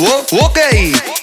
[0.00, 1.17] Okay.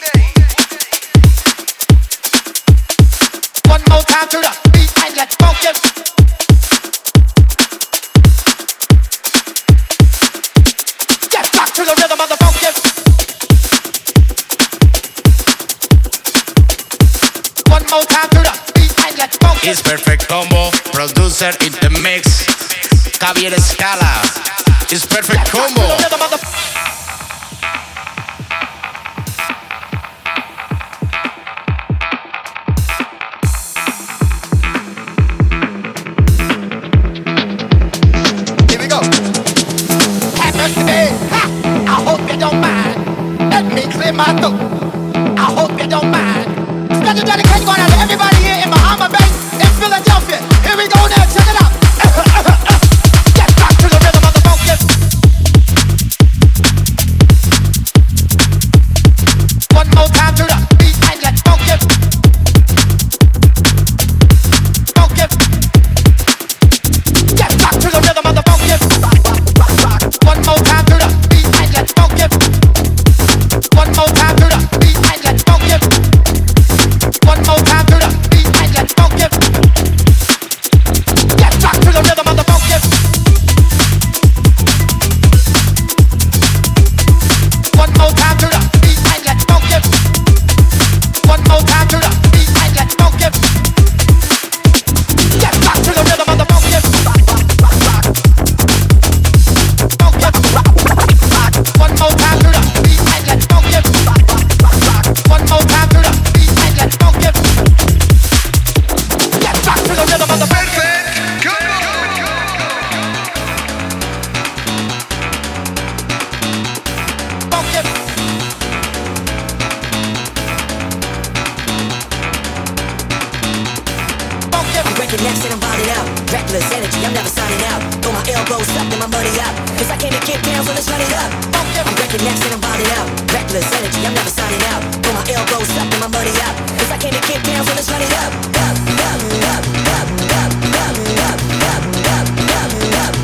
[126.56, 127.82] restless energy, I'm never signing out.
[128.02, 129.54] Throw my elbows up and my money up.
[129.76, 131.32] Cause I came to kick down, when let's run it up.
[131.52, 133.08] I'm breaking necks and I'm wilding out.
[133.34, 134.82] Reckless energy, I'm never signing out.
[135.04, 136.56] Throw my elbows up and my money up.
[136.80, 138.32] Cause I came to kick down, when let's run it up.
[138.56, 142.64] Up, up, up, up, up, up, up, up, up, up, up, up, up, up, up,
[142.64, 143.16] up.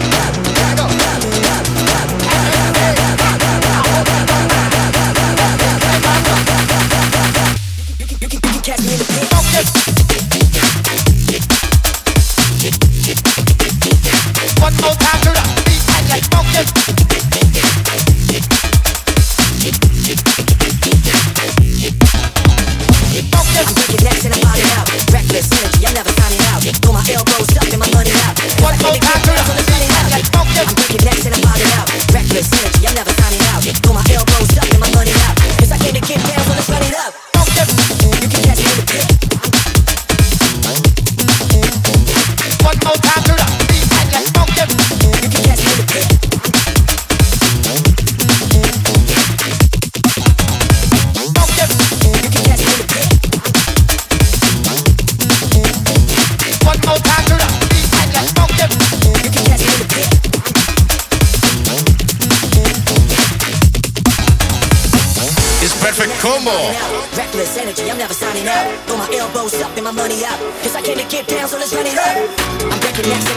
[8.62, 9.01] catch me
[16.54, 17.11] Yeah.
[73.04, 73.31] Yes.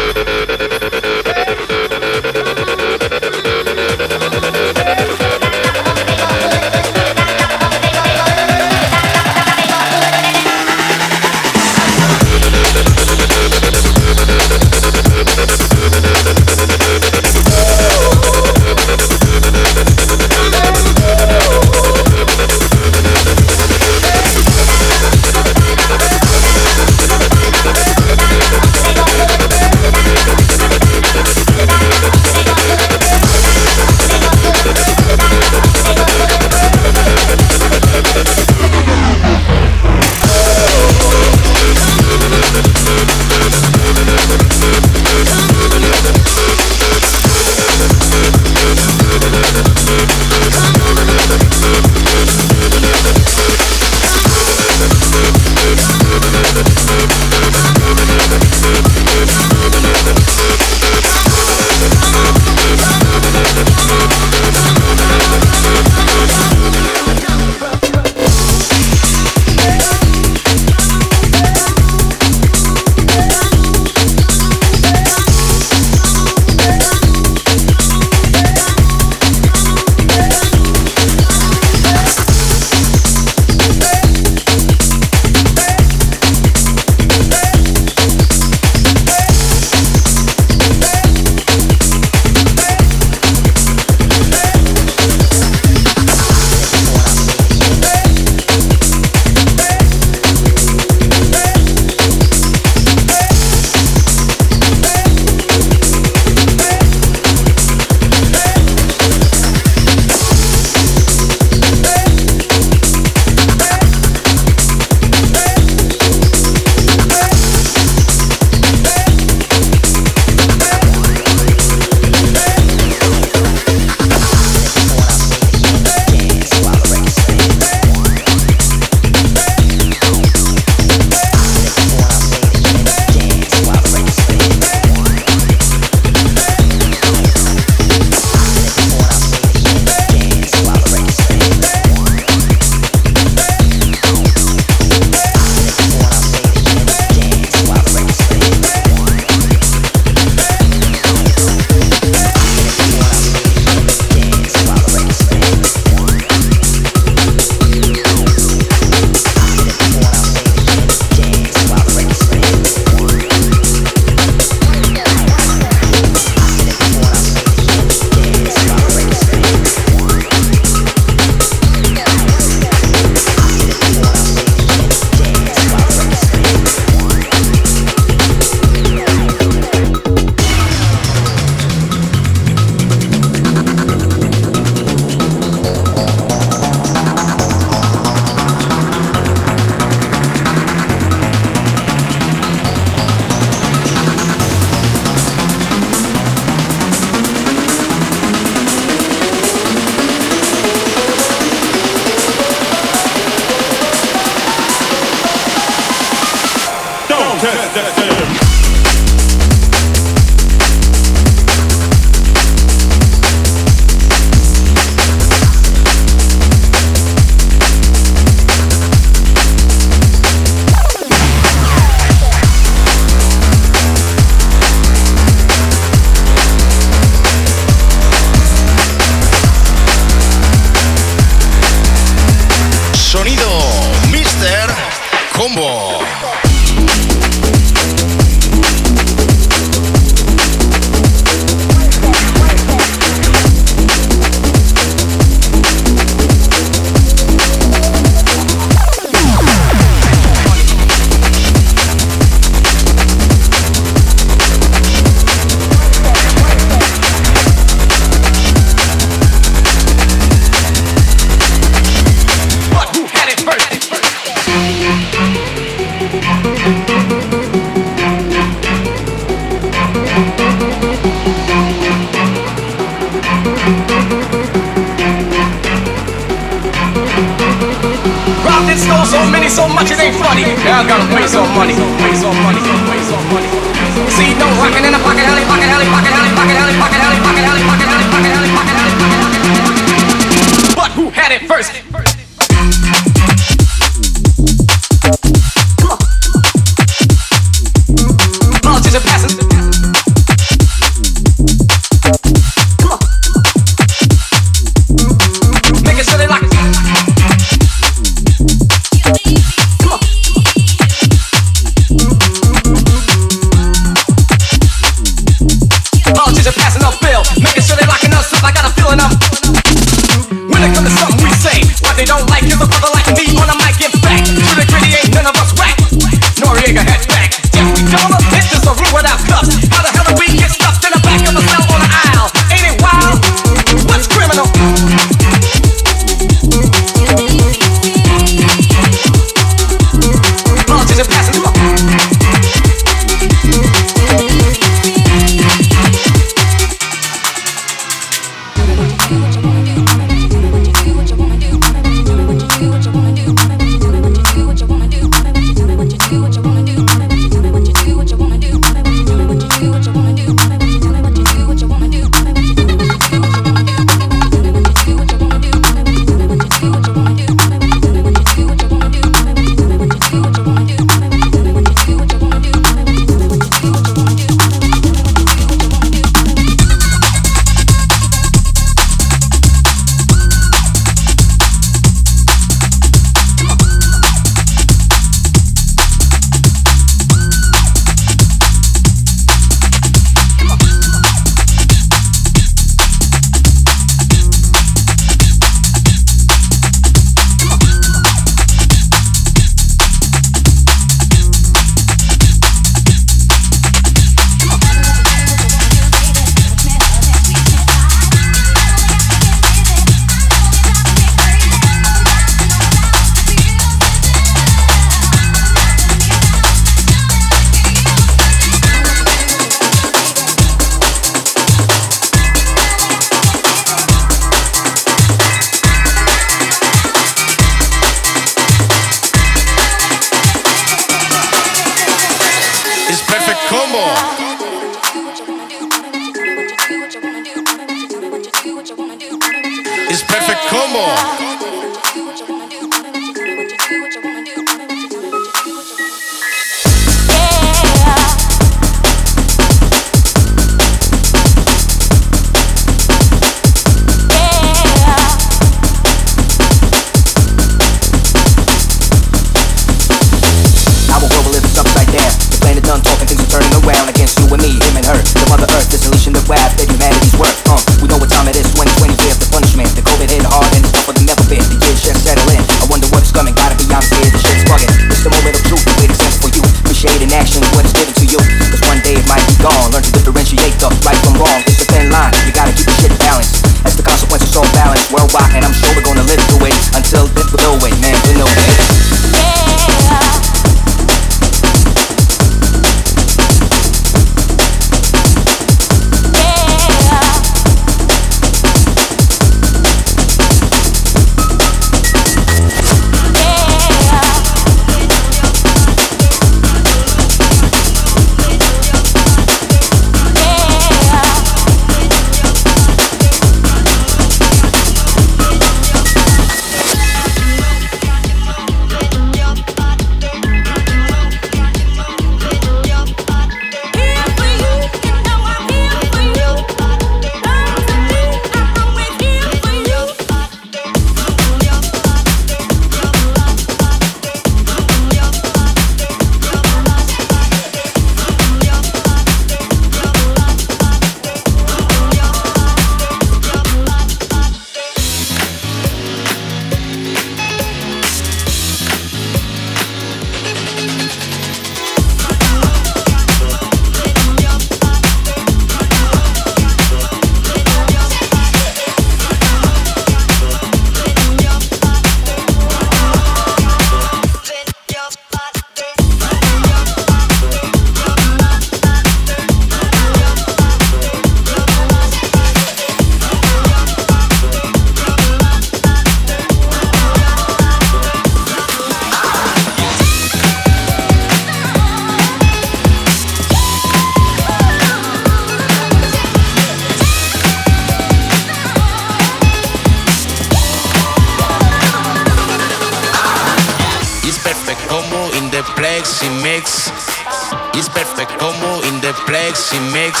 [597.60, 600.00] It's Perfect Kombo in the plexi makes.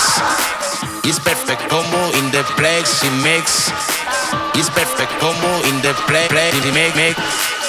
[1.04, 3.68] It's Perfect Kombo in the plexi makes.
[4.56, 7.59] It's Perfect Kombo in the plexi makes.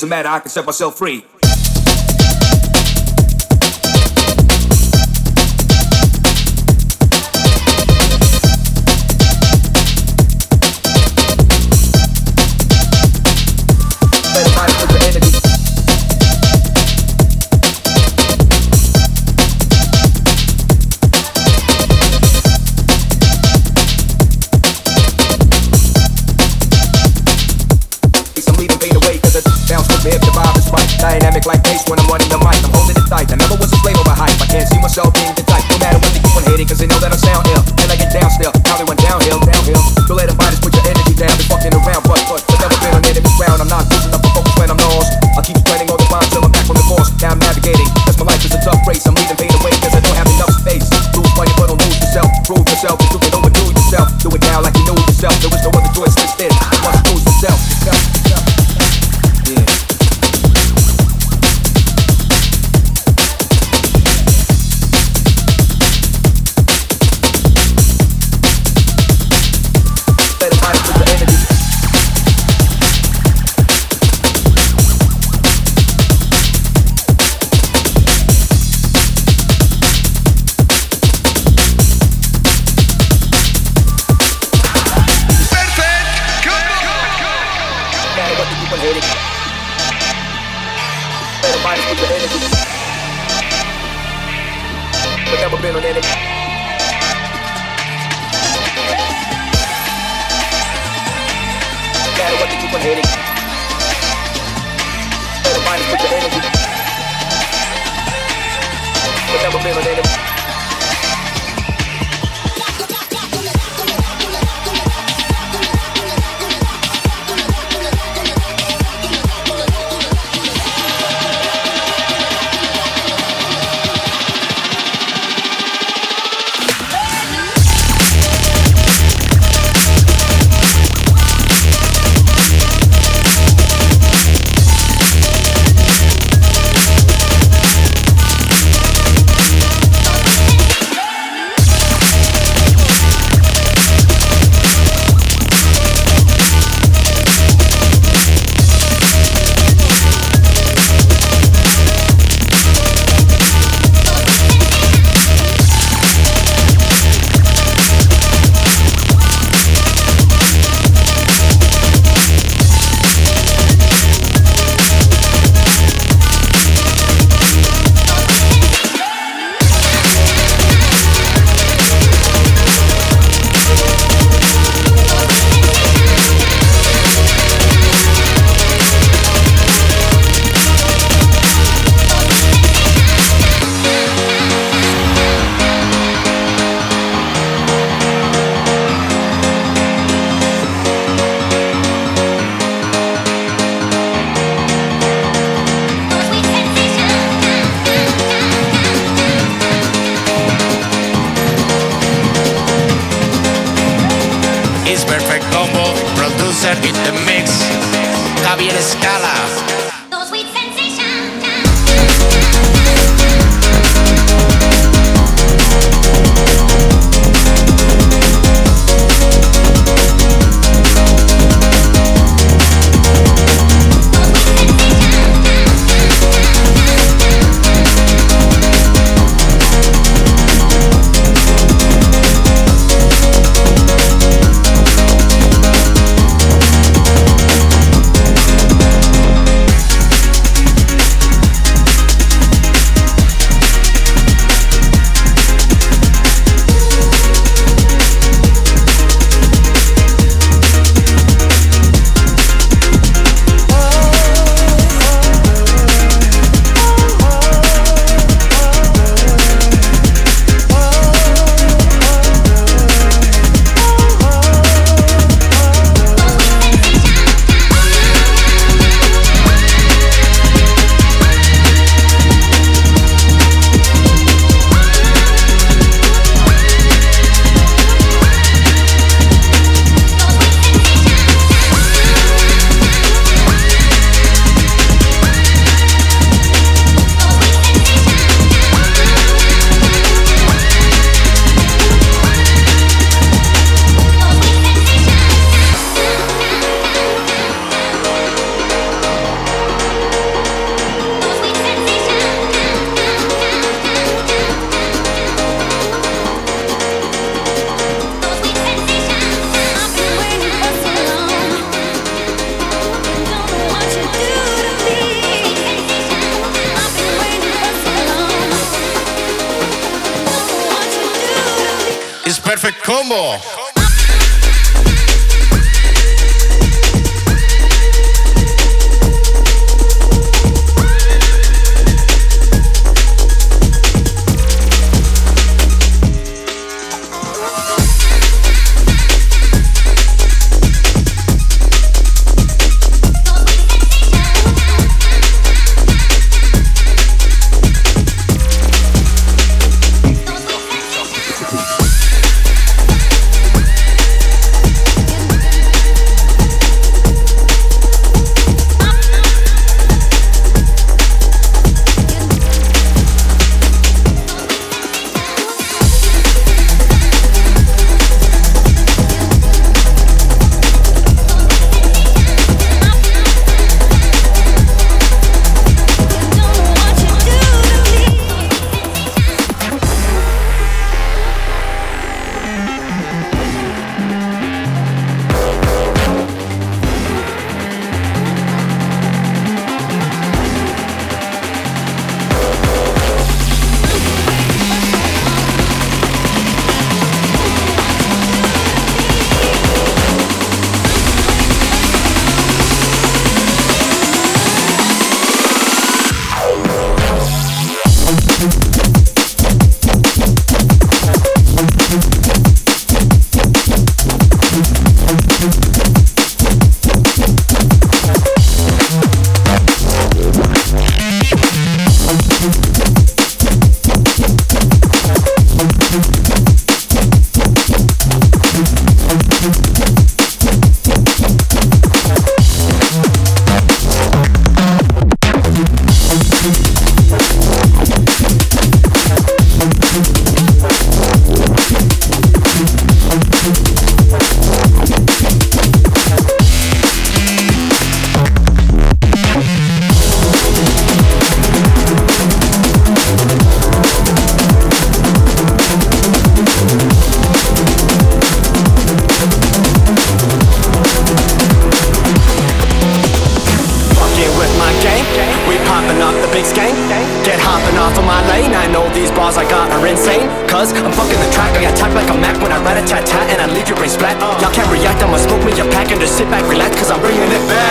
[0.00, 1.26] As a matter, I can set myself free.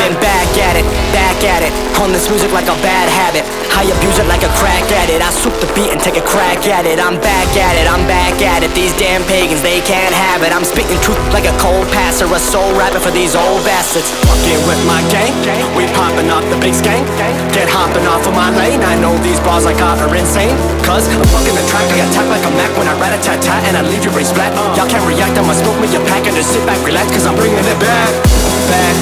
[0.09, 1.71] going back at it, back at it.
[2.01, 3.45] On this music like a bad habit.
[3.75, 5.21] I abuse it like a crack at it.
[5.21, 6.97] I swoop the beat and take a crack at it.
[6.97, 8.71] I'm back at it, I'm back at it.
[8.73, 10.49] These damn pagans, they can't have it.
[10.55, 14.09] I'm spitting truth like a cold passer, a soul rapper for these old bastards.
[14.25, 15.35] Fucking with my gang,
[15.75, 17.05] we popping off the big skank.
[17.53, 18.81] Get hopping off of my lane.
[18.81, 20.55] I know these bars I got are insane.
[20.87, 23.43] Cause I'm fucking the track, I attack like a Mac when I rat a tat
[23.43, 24.55] tat and I leave your raised flat.
[24.73, 27.35] Y'all can't react, I'ma smoke me a pack and just sit back, relax, cause I'm
[27.35, 28.48] bringing it back.
[28.69, 28.95] Back,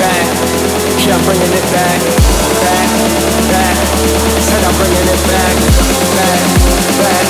[0.00, 0.26] back.
[1.04, 2.00] Yeah, I'm bringing it back.
[2.64, 2.88] Back,
[3.52, 3.76] back.
[4.40, 5.52] Said I'm bringing it back.
[6.16, 6.40] Back,
[6.96, 7.26] back.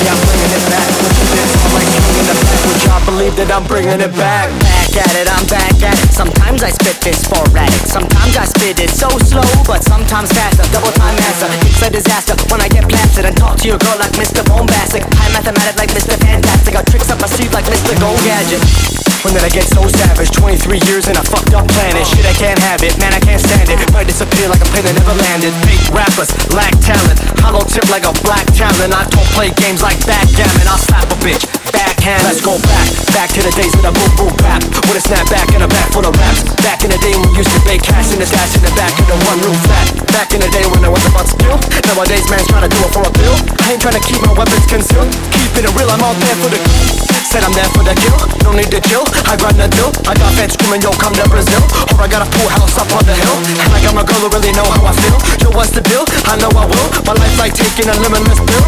[0.00, 0.88] Yeah, I'm bringing it back.
[1.04, 2.60] Look at this, I'm like king in the back.
[2.64, 4.48] Would y'all believe that I'm bringing it back?
[4.64, 6.08] Back at it, I'm back at it.
[6.08, 7.84] Sometimes I spit this sporadic.
[7.84, 10.64] Sometimes I spit it so slow, but sometimes faster.
[10.72, 11.52] Double time answer.
[11.68, 14.40] It's a disaster when I get blasted and talk to your girl like Mr.
[14.40, 15.04] Bombastic.
[15.20, 16.16] High mathematic like Mr.
[16.16, 16.72] Fantastic.
[16.72, 17.92] Got tricks up my sleeve like Mr.
[18.00, 19.03] Go Gadget.
[19.24, 20.36] When did I get so savage?
[20.36, 22.04] 23 years in a fucked up planet.
[22.04, 23.80] Shit, I can't have it, man, I can't stand it.
[23.88, 25.48] Might disappear like a plane that never landed.
[25.64, 27.16] Fake rappers lack talent.
[27.40, 28.92] Hollow tip like a black talent.
[28.92, 30.68] I don't play games like backgammon.
[30.68, 31.40] I'll slap a bitch.
[31.72, 32.84] Backhand, let's go back.
[33.16, 34.60] Back to the days of the boom boom bap.
[34.92, 36.44] With a snap back and a back full of raps.
[36.60, 38.76] Back in the day when we used to bake cash in the stash in the
[38.76, 39.88] back of the one room flat.
[40.12, 41.56] Back in the day when I was about skill.
[41.88, 43.36] Nowadays, man's trying to do it for a bill.
[43.64, 45.08] I ain't trying to keep my weapons concealed.
[45.32, 47.13] Keeping it real, I'm out there for the.
[47.34, 48.14] Said I'm there for the kill,
[48.46, 49.02] no need to chill.
[49.26, 49.90] I grind the dough.
[50.06, 51.58] I got fans screaming, yo, come to Brazil.
[51.90, 53.34] Or I got a pool house up on the hill.
[53.58, 55.18] And I got my girl who really know how I feel.
[55.42, 56.06] Yo, what's the deal?
[56.30, 56.88] I know I will.
[57.02, 58.66] My life like taking a limitless pill.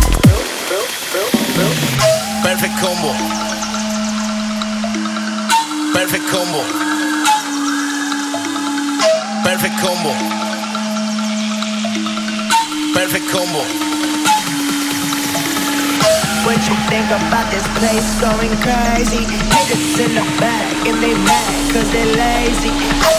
[2.42, 3.14] Perfect Kombo.
[5.94, 6.62] Perfect Kombo.
[9.46, 10.12] Perfect Kombo.
[12.98, 13.95] Perfect Kombo.
[16.46, 19.24] What you think about this place going crazy?
[19.50, 23.15] Haters in the back and they mad cause they lazy.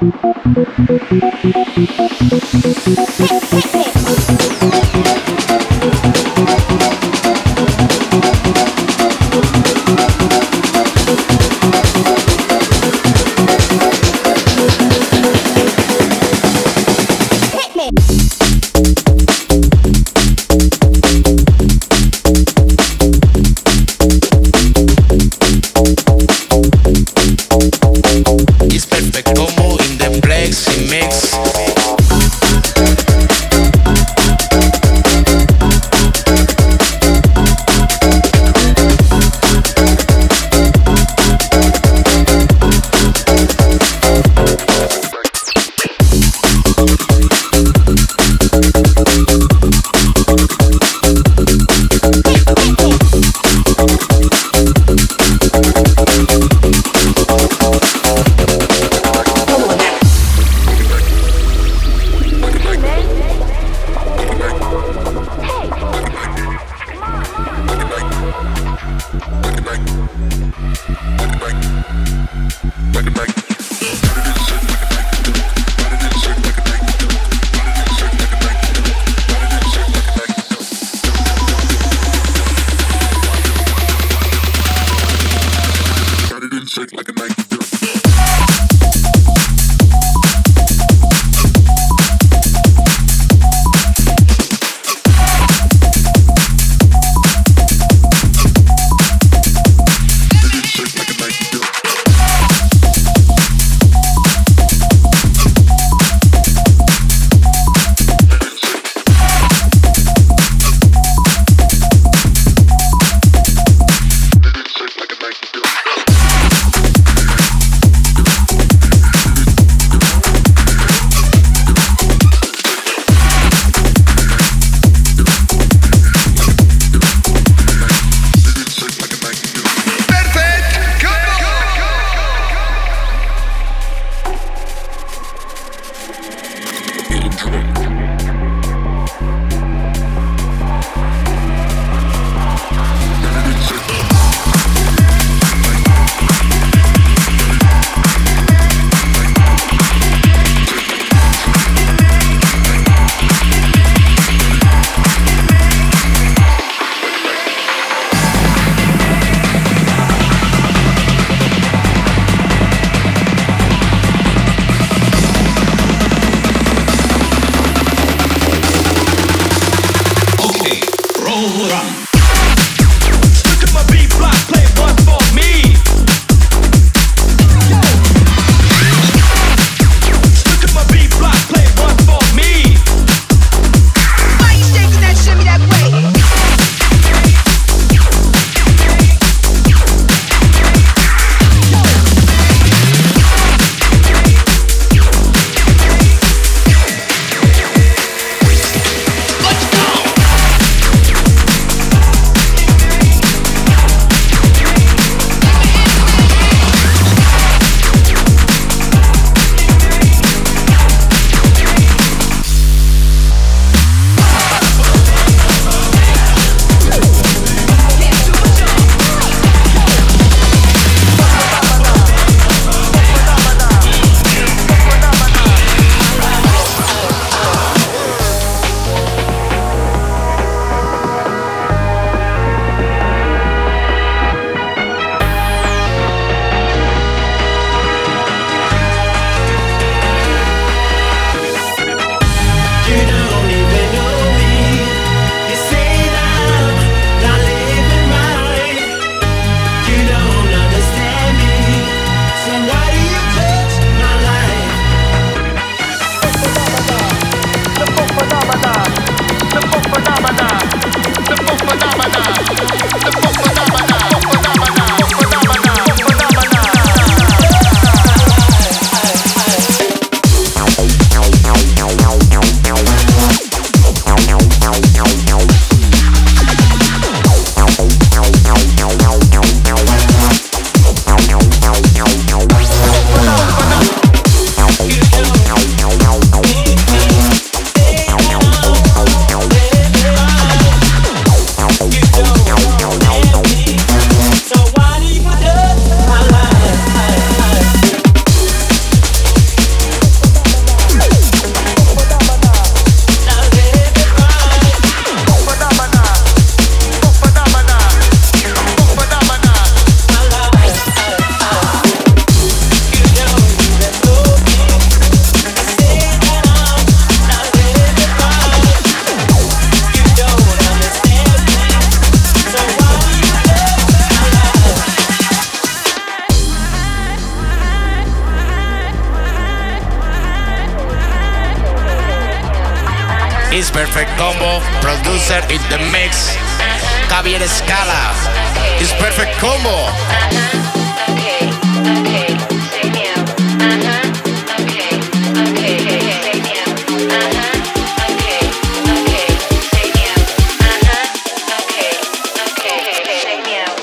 [0.00, 0.14] Thank
[1.76, 1.88] you.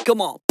[0.10, 0.49] Come on.